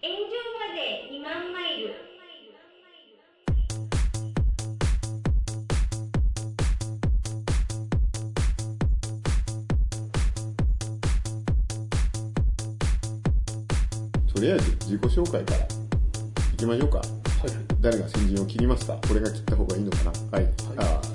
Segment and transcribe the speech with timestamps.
[0.00, 0.20] 炎上
[0.60, 1.94] まで2万マイル。
[14.32, 15.58] とりあえず自己紹介から。
[15.58, 17.02] いきましょうか。
[17.80, 20.12] 誰が先陣を切りますかこれが切った方がいいのかな？
[20.38, 20.48] はい。
[20.76, 21.07] あー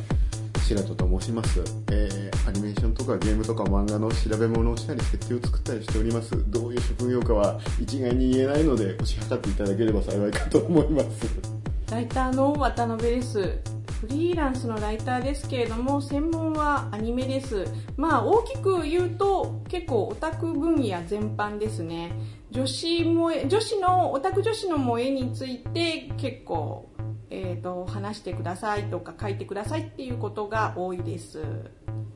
[0.73, 1.61] 白戸と申します。
[1.91, 6.31] えー、アニメーションとかゲームとか漫画の調べ物をしたり、設定を作ったりしております。
[6.49, 11.53] どういう職業かは一概に言えないので、推し量っていただければ幸いかと思います。
[11.91, 13.59] ライターの渡辺です。
[14.01, 17.65] フリーランスのライターですけれども、専門はアニメです。
[17.95, 22.11] まあ大きく言うと結構オタク分野全般ですね。
[22.51, 26.89] 女子萌え、女子の、オタク女子の萌えについて結構、
[27.35, 31.41] えー、と話してくださいとか書いてくださいっていうことが多いです。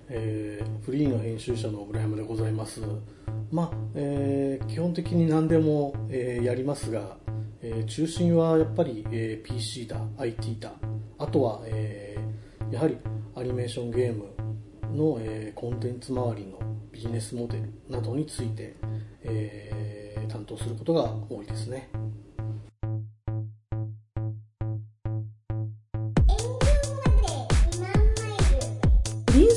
[0.10, 2.82] えーフリーの編集者の村山でございます。
[3.52, 7.18] まあ、えー基本的に何でも、えーやりますが、
[7.64, 10.72] え中心はやっぱり、え PC だ、IT だ、
[11.18, 12.16] あとは、え
[12.70, 12.98] やはり
[13.36, 14.28] アニメーションゲーム
[14.96, 16.60] の、えコンテンツ周りの
[16.92, 18.76] ビジネスモデルなどについて、
[19.24, 21.90] え担当することが多いですね。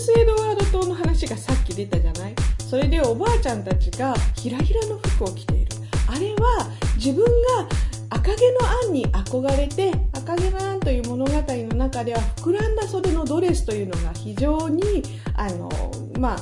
[0.00, 2.34] スエドワード島の話がさっき出たじゃない？
[2.58, 5.70] それでおばあちゃんたちがひらひらの服を着ている。
[6.08, 7.30] あれは自分が
[8.08, 14.82] 赤毛のアンに憧れて赤毛のアンという物語の中では膨らんだ袖のドレスというのが非常に
[15.34, 15.70] あの
[16.18, 16.36] ま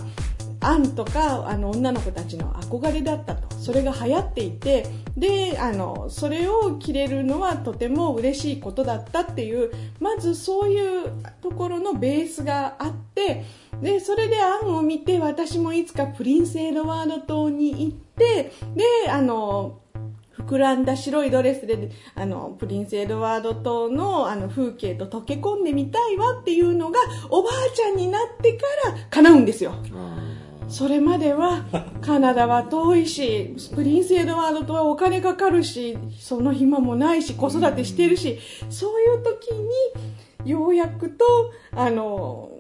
[0.61, 3.48] あアンとかあの女の子たちの憧れだったと。
[3.59, 13.45] それが流行っていてであのそれを着れるのはとても嬉しいことだったっていうまずそういうところのベースがあって
[13.83, 19.81] でそれでアンを見て私もいつかプリンスエドワード島に行ってであの
[20.39, 26.99] 膨らんだ白いドレスであのプリンスエドワード島のあの風景と溶け込んでみたいわっていうのが
[27.29, 29.75] おばあちゃんになってから叶うんですよ。
[30.69, 31.65] それまでは
[32.01, 39.53] カナダは遠いしプリンスエドワードとはお金かかるしその暇もないし子育てしてるしそういう時
[40.45, 41.25] にようやくと
[41.73, 42.51] あの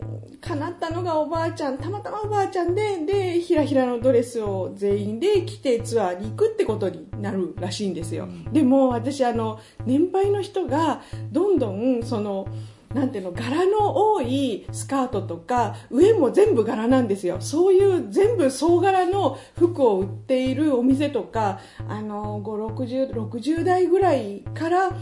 [0.40, 11.02] 叶ったのがおばあちゃんたまたまおばあちゃんででひらひらのドレスを全員で着てツアーに行くってことになるらしいんですよ、でも私あの年配の人が
[11.32, 12.46] どんどんその
[12.94, 17.40] なんていうの柄の多いスカートとか上も全部柄なんですよ。
[17.40, 24.92] そういう全部総柄の服を売っているお店とかあの5 60 60代ぐらいから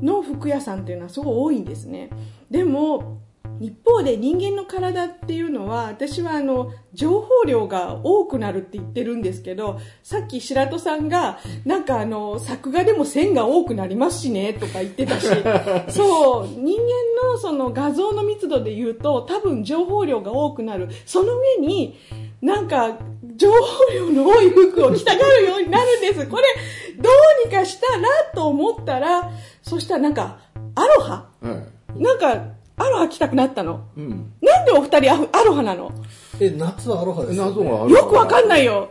[0.00, 2.10] の服屋さんっていうのはすごい多いんですね。
[2.50, 3.20] でも
[3.60, 15.26] 一方で人間の体っていうのは私はあの情報量が多くなるって言ってるんですけどさっき白戸さんがなんかあの作画でも線が多くなりますしねとか言ってたし。
[15.90, 16.46] そう。
[16.46, 20.88] 人間のその画像の密度で言うと多分情報量が多くなる。
[21.06, 21.96] その上に
[22.40, 22.98] なんか
[23.36, 23.58] 情報
[23.94, 26.26] 量の多い服を着たがるようになるんです。
[26.26, 26.42] これ
[26.98, 27.08] ど
[27.44, 29.30] うにかしたらと思ったら
[29.62, 30.38] そしたらなんか
[30.74, 31.28] アロハ。
[31.40, 31.50] は
[31.96, 32.02] い。
[32.02, 34.32] なんかアロハ着たくなったのうん。
[34.42, 35.92] なんでお二人アアロハなの？
[36.40, 37.50] え、夏はアロハですよ、ね。
[37.50, 37.92] 謎がある。
[37.92, 38.90] よくわかんないよ。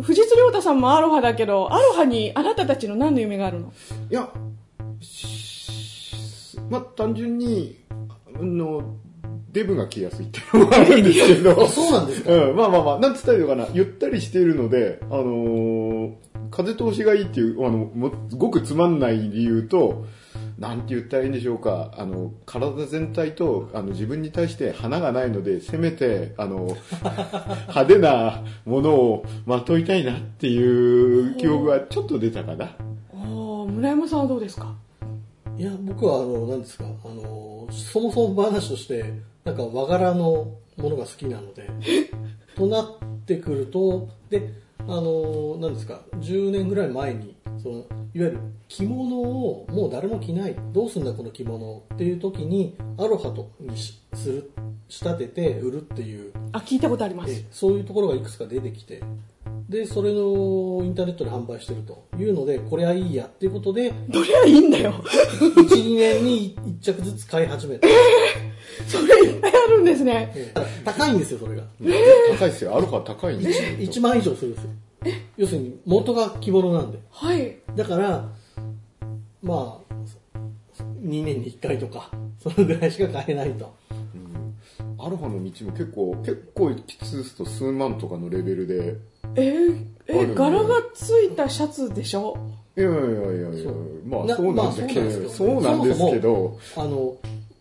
[0.00, 3.72] 藤津亮太さんもアロハだけど、アロハにあなたたちの何の夢があるの？
[4.10, 4.28] いや、
[5.00, 8.96] しまあ、単純に、あの、
[9.52, 11.64] デブが着やすいっていうのもあるんですけど。
[11.64, 12.32] あ そうなんですか？
[12.32, 16.12] うん、まあまあまあ、なんつったらいいのかな、ゆったりしているので、あのー
[16.50, 17.90] 風通しがいいっていう、あの、
[18.34, 20.06] ごくつまんない理由と、
[20.58, 26.76] なんて言ったらいいんでしょうか、あの、体全体と、あの、自分に対して花がないので、せめて、あの、
[27.68, 32.74] 派手なものをまといたいなっていう記憶がちょっと出たかな。
[33.14, 34.74] おー村山さんはどうですか？
[35.56, 39.14] いや、僕は、あの、何ですか、あの、そもそも話として、
[39.44, 41.68] なんか和柄のものが好きなので、
[42.56, 42.86] となっ
[43.26, 48.38] てくると、で、あの、何ですか、10年ぐらい前に、その、いわゆる
[48.68, 54.50] 着物をもう誰も着ない、どうすんだこの着物っていう時に、アロハとにしする、
[54.88, 57.32] 仕立てて売るっていう、あ、聞いたことあります。
[57.32, 59.02] えそういうところがいくつか出てきて、
[59.68, 64.92] で、それをインターネットで販売してるというので、これはいいやっていうことで、どれはいいんだよ。
[64.92, 67.86] 1、2年に1着ずつ買い始めて、
[68.86, 70.32] それいっぱいあるんですね。
[70.34, 71.64] ええ高いんですよ、それが。
[72.38, 72.76] 高いですよ。
[72.76, 73.68] アロハ高いんですよ。
[73.78, 74.70] 1万以上するんですよ。
[75.36, 76.98] 要するに元が着物なんで。
[77.10, 77.56] はい。
[77.76, 78.28] だから、
[79.42, 79.94] まあ、
[81.02, 82.10] 2年に1回とか、
[82.42, 83.74] そのぐらいしか買えないと。
[85.00, 88.96] アロハの道も結構、結構きつすと数万とかのレベルで、
[89.36, 92.36] えー、えあるね柄がついたシャツでしょ？
[92.76, 93.64] いやいやいやいや。
[93.64, 94.02] そう。
[94.06, 97.16] まあなそうなんだけど、まあそうなんですけど、あの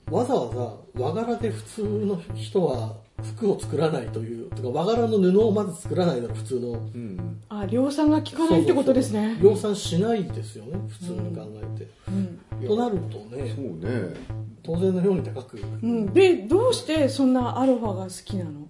[0.10, 6.70] わざわざ和柄で普通の人は服を作らないというとか和柄の布をまず作らないなら普通の。
[6.70, 9.38] うん、あ量産が効かないってことですね。
[9.42, 12.68] 量産しないですよね普通に考えて、うん。
[12.68, 14.16] となるとねそうね。
[14.64, 18.68] 当然のように高く、うん、でどうしてそんなアロハが好きなの？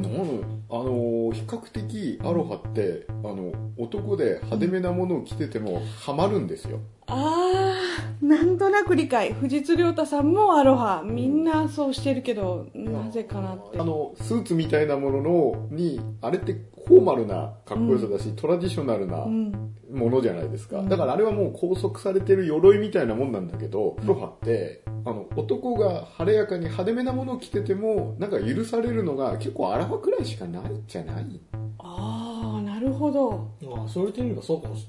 [0.00, 6.80] なのあの比較的アロハってあの男で派手めなものを着ててもハマるんですよ。
[7.06, 9.32] あーなんとなく理解。
[9.32, 11.02] 藤津亮太さんもアロハ。
[11.04, 13.78] みんなそうしてるけどなぜかなって。
[13.78, 16.52] あのスーツみたいなもののにあれって
[16.86, 19.74] フォーマルなかっこよさだし、トラディショナルなうん。
[19.92, 20.88] ものじゃないですか、うん。
[20.88, 31.40] だからあれはもう拘束されてる鎧みたいなもんなんだけど、アロハってあの男が晴れやかに派手めなものを着ててもなんか許されるのが結構アロハくらいしかないじゃない？
[31.78, 33.50] ああなるほど。
[33.62, 34.86] まあそれで言えばそうかもし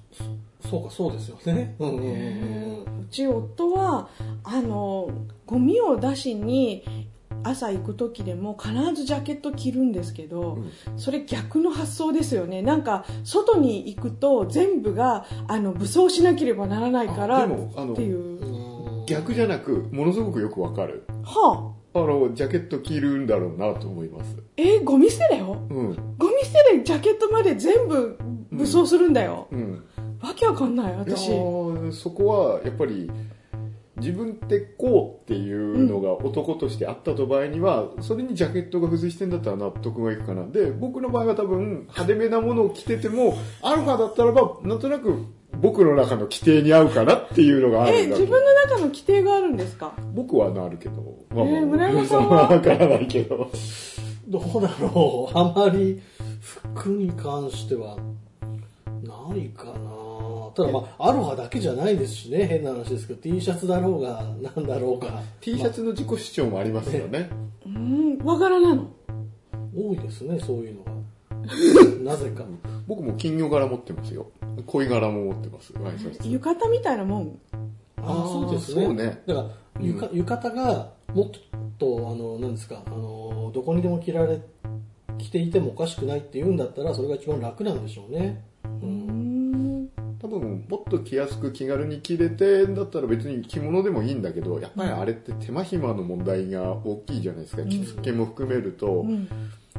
[0.70, 1.90] そうかそうですよね、うん。
[1.90, 4.08] うんうんうんうち夫は
[4.44, 5.10] あの
[5.46, 6.84] ゴミを出しに
[7.44, 10.60] 朝行く時でも必ずジャケット着るんですけど、
[10.96, 12.62] それ逆の発想ですよね。
[12.62, 18.20] なんか外に行くと全部があの武装しなければならないからあでもあのっていう。
[18.20, 18.73] うん
[19.06, 21.06] 逆じゃなくものすごくよくわかる。
[21.24, 22.00] はあ。
[22.00, 24.36] あのジャケット着るんだろうなと思います。
[24.58, 25.58] えーゴミ捨てだよ？
[25.70, 26.16] うん。
[26.18, 28.18] ゴミ捨てでジャケットまで全部
[28.52, 29.84] 武装するんだよ、うん。
[30.22, 31.30] わけわかんない私。
[31.30, 33.12] ーそこはやっぱり
[33.98, 40.48] 自分ってこうっていうのが男としてあったと場合には、それにジャケットが付随してんだったら納得がいくかな。
[40.48, 45.26] で僕の場合は多分派手めなものを着ててもアルファだったらばなんとなく
[45.62, 49.94] 僕の中の規定に合うかなっていうのがあるえんだ自分の中の規定があるんですか？
[50.14, 52.50] 僕はなるけど、まあまあえー村山さんは？
[52.50, 53.50] わからないけど。
[54.28, 55.38] どうだろう。
[55.38, 56.02] あまり
[56.42, 57.98] 服に関しては
[59.04, 59.74] ないかな。
[60.56, 62.46] ただまあアロハだけじゃないですしね。
[62.48, 63.22] 変な話ですけど。
[63.22, 65.22] T シャツだろうがなんだろうが。
[65.42, 67.30] T シャツの自己主張もありますよね。
[67.66, 68.88] うん和柄なの。
[69.76, 70.92] 多いですねそういうのが。
[72.12, 72.44] なぜか
[72.88, 74.28] 僕も金魚柄持ってますよ。
[74.66, 75.74] 恋柄も持ってます。
[75.80, 77.40] ワイシャツ浴衣みたいなもん。
[77.98, 78.86] ああそうですね。
[78.86, 79.22] そうね。
[79.26, 79.50] だから
[79.80, 81.32] 浴,、浴衣がもっ
[81.78, 84.42] とあのなんですかあのどこにでも着られ
[85.18, 89.90] 着ていてもおかしくないって言うんだったらそれが一番楽なんでしょうね、ううんん。
[90.20, 99.28] 多分もっと着やすく気軽に着れてんだったら別に着物でもいいんだけどやっぱりあれって手間暇の問題が大きいじゃないですか、着付けも含めると、うん。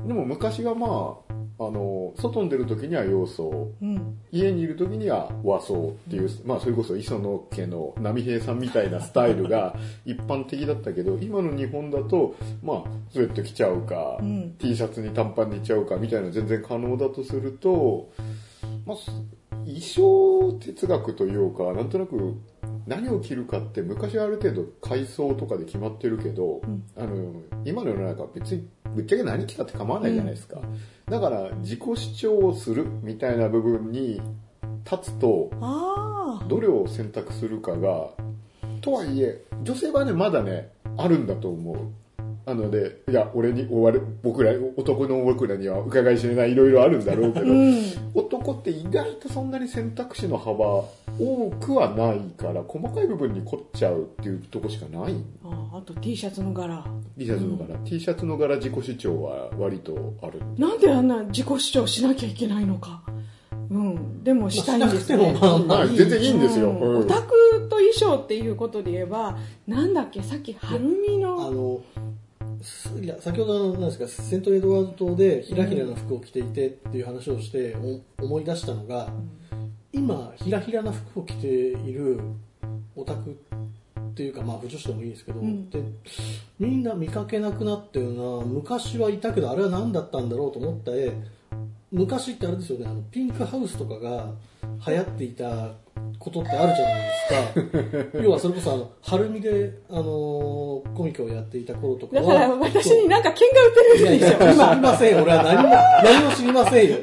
[0.07, 4.19] でも昔はまああの外に出る時には洋装うん。
[4.33, 14.55] 家にいる時には和装っていう、まあそれこそ磯野家の波平さんみたいなスタイルが 一般的だったけど今の日本だとまあスウェット着ちゃうか、うん。
[14.59, 18.11] T シャツに短パンでいっちゃうかみたいなの全然可能だとすると、
[18.85, 18.97] まあ、
[19.65, 22.35] 衣装哲学というかなんとなく
[22.87, 26.61] 何を着るかって昔はある程度階層とかで決まってるけど、
[26.97, 27.33] あの
[27.65, 30.61] 今の世の中は別にぶっちゃけ何着たって構わないじゃないですか、
[31.09, 34.21] だから自己主張をするみたいな部分に
[34.91, 35.51] 立つと
[36.49, 38.09] どれを選択するかが
[38.81, 41.77] とはいえ女性はねまだねあるんだと思う
[42.47, 47.83] なのでいや俺に我々僕ら男の僕らには伺い知れないいろいろあるんだろうけど、うん。
[48.15, 50.85] 男って意外とそんなに選択肢の幅
[51.19, 55.15] 多くはないから細かい部分に凝っちゃうっていうとこしかない。
[55.43, 56.85] ああと T シャツの柄。
[57.19, 60.43] T シャツの柄、T シャツの柄自己主張は割とある。
[60.59, 63.03] なんであんな自己主張しなきゃいけないのか。
[63.71, 64.23] うん。
[64.23, 65.17] でもしたいんですね。
[65.17, 66.81] まあしなくてもまあまあまあ全然いいんですよ、うん。
[66.81, 66.99] うん。
[66.99, 72.14] オタクと衣装っていうことで言えばなんだっけさっき晴海あののす
[73.03, 77.77] いや先ほどのなんですかセントエドワード島でひらひらな服を着ていてっていう話をして
[78.19, 79.09] お思い出したのが
[79.93, 82.21] 今ひらひらな服を着ている
[82.97, 83.37] オタク
[84.15, 85.69] っていうかまあ部女子でもいいですけど、ん。
[85.71, 85.83] で
[86.59, 91.13] みんな見かけなくなってるな昔はいたけどあれは何だったんだろうと思って
[91.95, 94.33] 昔ってあれですよねあのピンクハウスとかが
[94.87, 95.69] 流行っていた
[96.19, 97.03] ことってあるじゃない
[97.53, 98.19] ですか。
[98.21, 100.05] 要はそれこそあの晴海で、あのー
[100.95, 105.43] コミックをやっていた頃とかはだから私になんか剣が打てるんですよ知り今ません俺は。
[105.43, 105.69] 何も
[106.03, 106.97] 何も知りませんよ。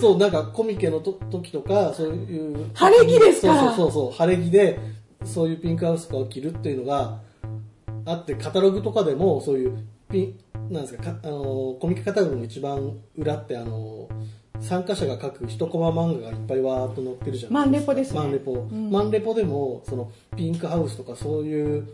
[0.00, 3.48] そうなんかコミケのと時とかそういう晴れ着ですか。
[3.48, 4.78] らそうそうそうそう晴れ着で
[5.24, 7.18] そういうピンクハウスとかを着るっていうのが
[8.04, 9.76] あってカタログとかでもそういう
[10.10, 10.34] ピン
[10.70, 14.08] なんですかかあのコミケカタログの一番裏ってあの
[14.60, 18.20] 参加者が書く一コマ漫画がいっぱいわーっと載ってるじゃないマンレポですね。
[18.20, 18.90] マンレポ、ん。
[18.90, 21.88] マンレポでもそのピンクハウスとかそういう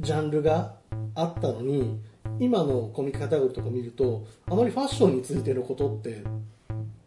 [0.00, 0.76] ジャンルが
[1.14, 2.00] あったのに
[2.38, 6.22] 今のコミックカタログとか見るとあまりファッションについてのことって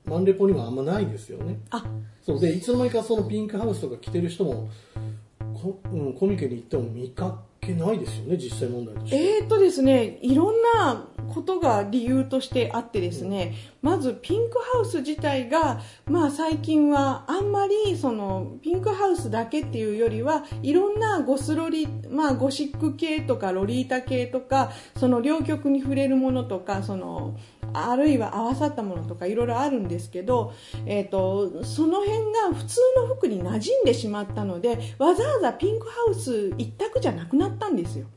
[0.07, 1.59] マンレポにはあんまないですよね。
[1.69, 1.83] あ。
[2.25, 2.39] そう。
[2.39, 4.69] で、いつの間にかそのピンクハウスとか着てる人も、
[5.57, 9.17] こうん、コミケに行っても見かけないですよね、実際問題として。
[9.17, 27.37] えーとですね、いろんなことが理由としてあってですね、まずピンクハウス自体が、まあ最近はあんまりそのピンクハウスだけっていうよりはいろんなゴスロリ、まあゴシック系とかロリータ系とか、その両極に触れるものとか、その、
[27.85, 30.53] あるいは合わさったものとかいろいろあるんですけど、
[30.85, 38.07] えー、とその辺が普通の服に馴染んでしまったのでわざわざピンクハウス一択じゃなくなったんですよ。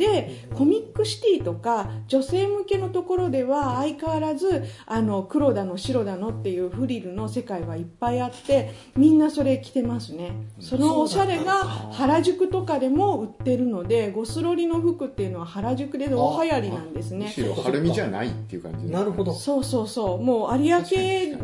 [0.00, 10.32] でコミックシティとか女性向けのところでは相変わらずあの黒だの白だのっていうフリルの世界はいっぱいあってみんなそれ着てますね。
[10.58, 11.52] そのおしゃれが
[11.92, 17.26] 原宿とかでも売ってるのでゴスロリの服っていうのは原宿で大流行りなんですね。
[17.26, 19.32] むしろ晴海じゃないっていう感じなるほど。
[19.32, 20.22] そうそうそう。
[20.22, 21.40] もう有明、有明に、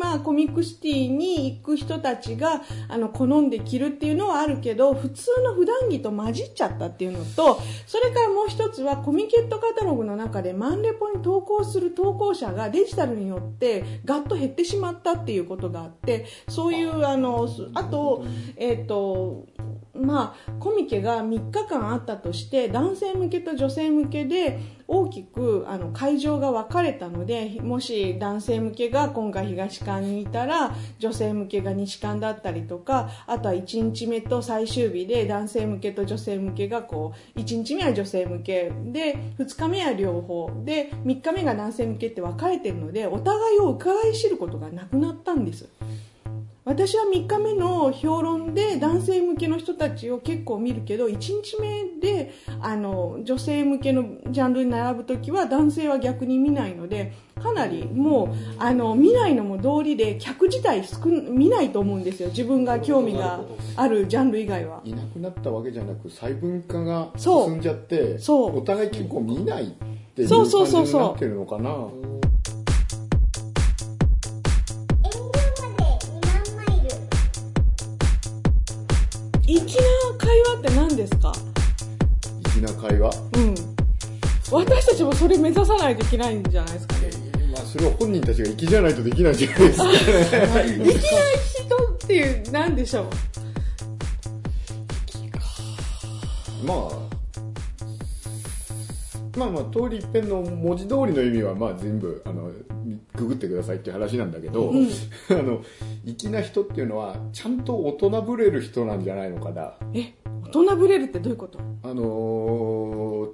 [0.00, 18.24] まあ、コミックシティに行く人たちが、あの、好んで着るっていうのはあるけど、普通の普段着と混じっちゃったっていうのと、それからもう一つは、コミケットカタログの中でマンレポに投稿する投稿者がデジタルによってガッと減ってしまったっていうことがあって、そういう、あの、あと、
[18.56, 19.46] えっ、と、
[20.00, 24.58] まあ、コミケが3日間あったとして男性向けと女性向けで
[24.92, 45.68] 大きくあの会場が分かれたのでもし男性向けが今回東館にいたら女性向けが西館だったりとかあとは1日目と最終日で男性向けと女性向けがこう1日目は女性向けで2日目は両方で3日目が男性向けって分かれてるのでお互いを伺い知ることがなくなったんです。
[46.64, 57.12] 私は3日目の評論で男性向けの人たちを結構見るけど1日目であの女性向けのジャンルに並ぶ時は男性は逆に見ないので
[57.42, 62.28] かなりもうあの見ないのも道理で客自体少見ないと思うんですよ。
[62.28, 63.40] 自分が興味が
[63.76, 64.82] あるジャンル以外は。
[64.84, 67.46] いなくなったわけじゃなく細分化がそう。
[67.46, 68.58] 進んじゃってそう。
[68.58, 69.66] お互い結構見ないっ
[70.14, 70.86] ていうそう感じそうそう。
[70.86, 71.70] そうになってるのかな。
[71.70, 72.19] 遠
[82.80, 83.10] 会話？
[83.34, 83.54] うん。
[84.50, 87.10] 私たちもそれ目指さないといけないんじゃないですかね。
[87.52, 89.90] まあそれは本人たちが粋じゃないとできないんじゃないですかね。
[90.74, 93.06] 粋な人っていう何でしょう。
[96.66, 97.10] まあ。
[99.36, 102.50] まあまあ通り一遍の文字通りの意味はまあ全部あの
[103.14, 104.72] ググってくださいっていう話なんだけど、
[105.30, 105.62] あの
[106.04, 109.74] 粋な人っていうのはちゃんと大人ぶれる人なんじゃないのかな。
[109.94, 110.12] え
[110.50, 111.58] 大人ぶれるってどういうこと？
[111.84, 112.02] あの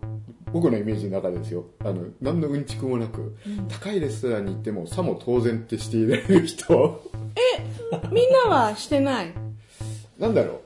[0.03, 0.17] ー
[0.53, 1.65] 僕のイメージの中でですよ。
[1.81, 3.37] あの何のうんちくもなく、
[3.69, 7.03] 高いレストランに行ってもさも当然ってしていられる人。
[8.13, 9.33] みんなはしてない？
[10.19, 10.61] なんだろ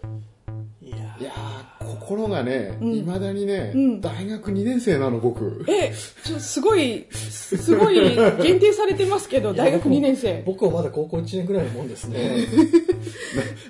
[0.82, 0.86] う。
[0.86, 4.00] いやいやー心がねいま、未だにね、うん。
[4.00, 5.64] 大学2年生なの僕。
[5.66, 5.92] え
[6.24, 7.94] ちょすごいすごい
[8.42, 10.42] 限定されてますけど大学2年生。
[10.46, 12.46] 僕はまだ高校1年ぐらいのもんですね。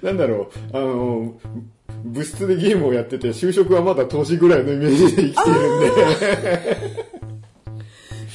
[0.02, 1.40] なんだろう、あの、
[2.04, 7.10] 部室でゲームをやってて、就職はまだ投資ぐらいのイメージで生きてるんで。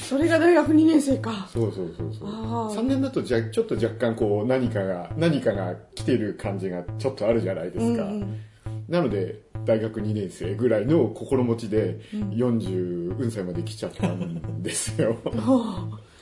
[0.08, 2.28] それが大学2年生かそうそうそうそう。
[2.28, 8.04] あー3年だとじゃちょっと若干こう何かが、何かが来てる感じがちょっとあるじゃないですか。
[8.04, 8.40] うんうん
[8.88, 15.16] なので、大学2年生ぐらいの心持ちで、40運歳まで来ちゃったんですよ。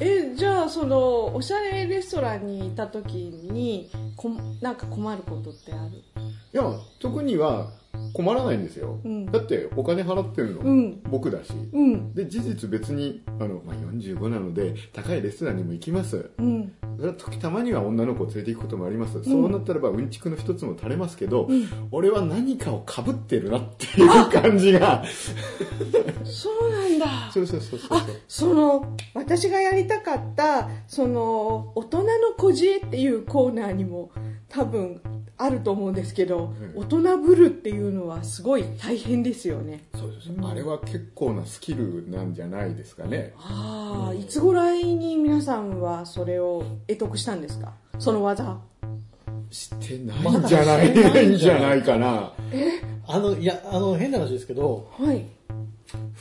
[0.00, 6.02] えじゃあそのおしゃれレストランにいた時にこなんか困ることってある？
[6.52, 6.64] いや、
[7.00, 7.70] 特には
[8.12, 9.00] 困らないんですよ。
[9.04, 11.52] うんだってお金払ってるの、うん僕だし。
[11.72, 16.30] うんで、事実別に、あの、まあ、45なので、高いレストランにも行きます。
[16.38, 16.72] うん
[17.18, 19.22] 時たまには女の子を連れて行くこともあります。
[19.24, 21.48] そうなったらば、うんちくの一つも垂れますけど、
[21.90, 25.04] 俺は何かを被ってるなっていう感じが、
[26.24, 28.06] そうなんだそうそうそうそうあ。
[28.28, 34.10] その私がやりたかったその大人の孤児っていうコーナーにも
[34.48, 35.00] 多分
[35.36, 36.82] あると思うんですけど、うん。
[36.82, 39.84] 大人ぶるっていうのはすごい大変ですよね。
[39.94, 40.30] そうです。
[40.42, 43.32] あれは結構なスキルなんじゃないですかね。
[43.38, 47.72] ああいつぐらいに皆さんはそれを得得したんですか？
[47.98, 48.58] その技。
[49.50, 51.82] してないんじゃない、ないんじゃない？
[51.84, 52.32] かな。
[53.06, 55.24] あの、いや、あの、変な話ですけど、はい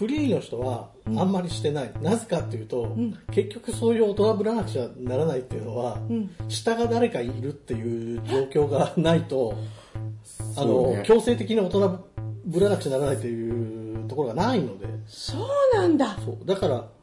[0.03, 1.93] フリーの人はあんまりしてない。
[2.01, 3.17] なぜかっていうと、ん。
[3.31, 6.29] 結局そういう大人ぶらなくちゃならないっていうのは、ん。
[6.49, 9.55] 下が誰かいるっていう状況がないと、
[10.57, 11.03] あの、ね。
[11.05, 12.05] 強制的に大人
[12.45, 16.17] ぶらなくちゃならないっていうところがないので、そうなんだ。
[16.25, 16.45] そう。
[16.45, 17.02] だから、う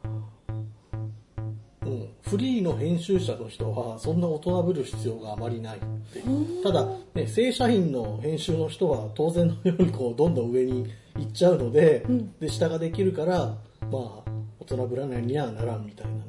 [2.31, 5.81] フリーの編集者の人はそんな大人ぶる必要があまりないっ
[6.13, 6.63] ていう。
[6.63, 12.05] ただ、ね、正社員の編集の人は当然のようにこうどんどん上に行っちゃうので,、
[12.39, 13.57] で下ができるから
[13.91, 16.21] まあ大人ぶらないにはならんみたいなね。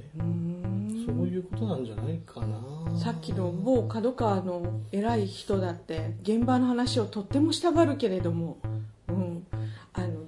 [1.07, 2.99] そういうことなんじゃないかな。
[2.99, 8.59] さっきの某角川の偉い人だって現場の話をとってもしたがるけれども、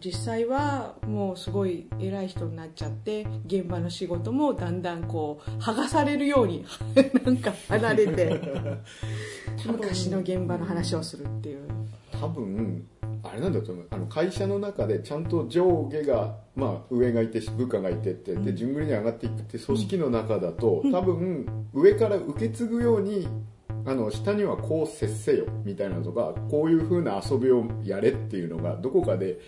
[0.05, 6.67] 実際はもうすごい偉い人になっちゃって現場の仕事もだんだんこう剥がされるように
[7.25, 8.39] なんか離れて
[9.67, 11.61] 昔の現場の話をするっていう。
[12.21, 12.87] 多分
[13.23, 13.87] あれなんだと思う。
[13.91, 23.27] あの会社の中でちゃんと上下が、まあ、上がいて部下がいてってで順繰りに上がっていくって組織の中だと多分上から受け継ぐように
[23.87, 29.41] あの下にはこう接せよみたいなのとかこういう風な遊びをやれっていうのがどこかで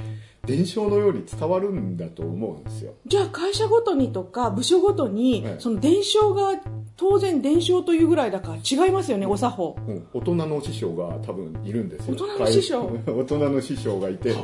[0.46, 2.94] 伝承のように伝わるんだと思うんですよ。
[3.06, 6.52] じゃあ会社ごとにとか部署ごとにはいその伝承が
[6.96, 9.76] 当然伝承というぐらいだから違いますよねお作法。
[9.86, 12.14] うん、大人の師匠が多分いるんですよ。
[12.14, 12.90] 大人の師匠。
[13.06, 14.34] 大人の師匠がいて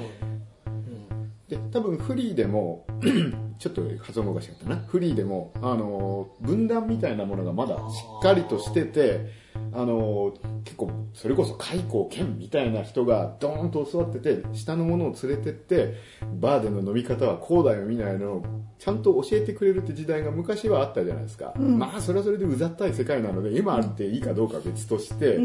[1.53, 2.87] で多分フリーでも
[3.59, 4.77] ちょっと発音がおかしかったな。
[4.77, 7.81] フリーでもあの分断みたいなものがまだし
[8.19, 9.27] っかりとしてて
[9.75, 15.95] あの結構それこそ開口剣みたいな人がドーンと教わってて下の者を連れてって
[16.41, 18.45] バーでの飲み方はこうだよみたいなのを
[18.79, 25.39] ちゃんと教えてくれるって時代が昔はあったじゃないですか、まあそれはそれでうざったい世界なので今あっていいかどうかは別として、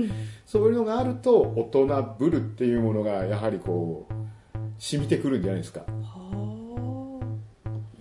[0.46, 4.27] そういうのがあると大人ぶるっていうものがやはりこう
[4.80, 5.84] 染みてくるんじゃないですか。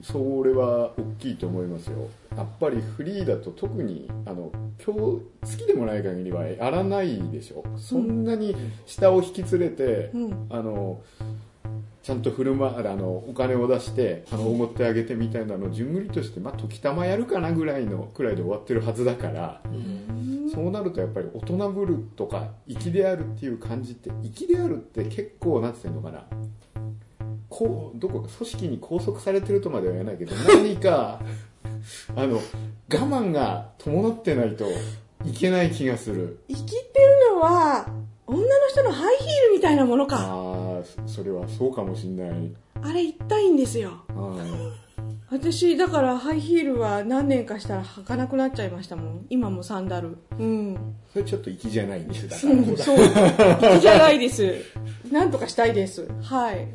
[0.02, 2.08] それは大きいと思いますよ。
[2.36, 4.52] やっぱりフリーだと特にあの
[4.84, 5.20] 今日好
[5.58, 7.64] きでもない限りはやらないでしょ。
[7.76, 8.54] そんなに
[8.86, 11.02] 下を引き連れて、うんあの
[12.02, 19.60] ちゃんと振る舞あのお金を出してあのおごってあげてみたいなのを順繰りとして、まあ、時たまやるかなぐらいのくらいで終わってるはずだから、
[20.54, 26.22] そうなるとやっぱり大人ぶるとか粋であるっていう感じって粋であるって結構なんて言うのかな。
[27.48, 31.20] こうどこか組織に拘束されてるとまでは言わないけど何か
[32.16, 32.40] あの我
[32.88, 34.64] 慢が伴ってないと
[35.24, 36.40] いけない気がする。
[36.48, 37.86] 生きてるのは
[38.26, 40.16] 女の人のハイヒールみたいなものか。
[40.18, 42.52] ああそれはそうかもしんない。
[42.82, 44.04] あれ痛いんですよ。
[45.28, 49.26] 私だからハイヒールは何年かしたら履かなくなっちゃいましたもん。
[49.28, 50.18] 今もサンダル。
[50.38, 50.94] うん。
[51.12, 52.28] それちょっと粋じゃないんです。
[52.28, 52.98] だから、うんそう。
[53.72, 54.54] 粋じゃないです。
[55.10, 56.08] なんとかしたいです。
[56.22, 56.68] はい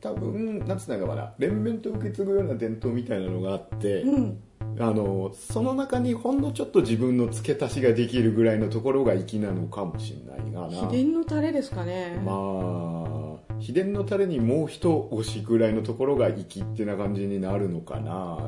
[0.00, 4.42] 多分なんつうのかな連綿と受け継ぐような伝統みたいなのがあって、うん。
[4.78, 10.88] あのその中にほんのちょっと自分の付け足しができるぐらいのところが粋なのかもしれないがな。
[10.88, 18.38] 秘伝のタレですかね、まあ秘伝のタレにもう一押しぐらいのところが粋ってな感じになるのかな。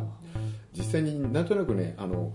[0.77, 2.33] 実際になんとなくねあの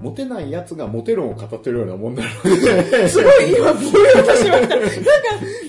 [0.00, 3.08] モテないやつがモテ論を語ってるようなもんなので。
[3.08, 4.76] すごい今ぼやっとしました。
[4.76, 4.88] なんか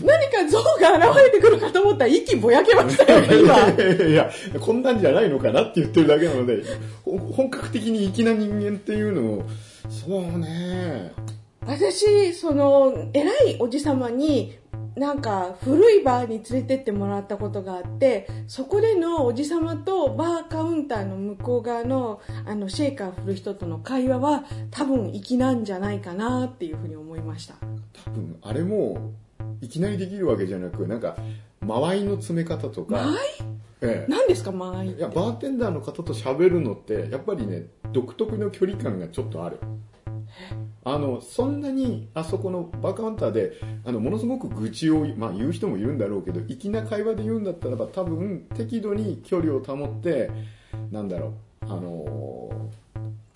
[0.06, 6.64] 何か像が現れてくるかと思ったら息ぼやけましたよね今いやこんなんじゃないのかなって言ってるだけなので
[7.06, 9.50] ほ本格的に粋な人間っていうのを
[9.90, 11.12] そうね。
[11.66, 14.58] 私その偉いおじ様に
[14.96, 27.56] なんか古いバーに連れてってもらったことがあってそこでのおじ様とバーカウンターの向こう側のあのシェイカー振る人との会話は多分粋なんじゃないかなっていうふうに思いました。
[28.06, 29.14] 多分あれも
[29.62, 31.16] いきなりできるわけじゃなくなんか
[31.62, 33.08] 間合いの詰め方とか。
[33.82, 34.12] ええ。
[34.12, 39.58] 何ですか間合いいやバーテンダーの方と喋るのってやっぱりね独特の距離感がちょっとある。
[40.84, 43.54] あのそんなにあそこのバーカウンターで
[43.86, 50.30] あのものすごく愚痴を、まあ、言う人もいるんだろうけど粋な会話で言うんだったらば多分適度に距離を保って
[50.92, 52.50] なんだろうあのー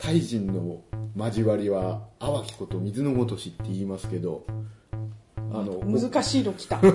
[0.03, 0.81] タイ人の
[1.15, 4.45] 交わりは淡きこと水のごとしって言いますけど
[5.55, 6.79] あの難しいの来た。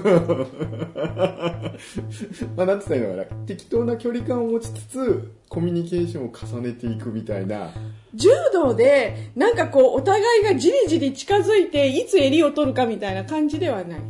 [2.56, 3.24] まあ、なんつったらいいのかな。
[3.46, 7.70] 適当な距離感を持ちつつコミュニケーションを重ねていくみたいな。
[8.14, 14.00] 柔道でなんかこうお互いがじりじり近づいていつ襟を取るかみたいな感じではない。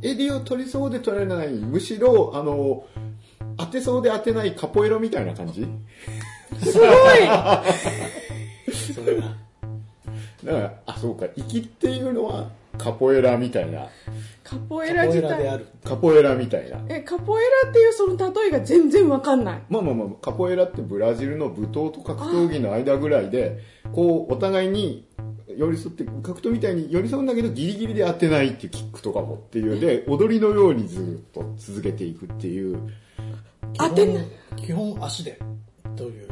[0.00, 2.84] 襟を取りそうで取れないむしろあの
[3.58, 5.66] 当てそうで当てないカポエロみたいな感じ？
[6.64, 6.88] すごい！
[8.94, 9.22] それが
[10.44, 11.26] だからあそうか。
[11.36, 12.48] 粋っていうのは
[12.78, 13.88] カポエラみたいな。
[14.42, 15.28] カポエラ自体。
[15.28, 15.66] カポエラである。
[15.84, 16.78] カポエラみたいな。
[16.88, 19.62] えカポエラっていうその例えが全然わかんない。
[19.68, 23.58] まあまあまあカポエラってブラジルの舞踏と格闘技の間ぐらいで
[23.92, 25.06] こうお互いに
[25.56, 32.78] 寄り添って格闘みたいに寄り添うんだけどギリギリで当てないっていうキックとかもっていうで踊りのようにずっと続けていくっていう。
[33.78, 34.26] 当てない。
[34.56, 35.38] 基本足で
[35.96, 36.28] という。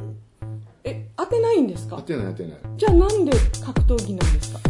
[0.85, 1.96] え当ってないんですか？
[1.96, 2.59] 合ってない合ってない。
[2.76, 3.33] じゃあなんで
[3.64, 4.61] 格闘技なんですか？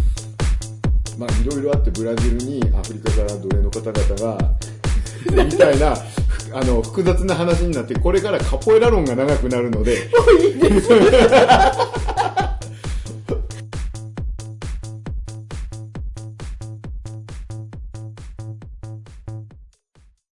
[1.20, 4.38] まあいろいろあってブラジルにアフリカから奴隷の方々が、
[5.44, 5.94] みたいな、
[6.54, 10.08] あの、複雑な話になって、これからカポエラ論が長くなるので、